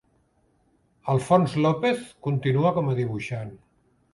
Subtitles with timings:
[1.13, 3.53] Alfons López continua com a dibuixant.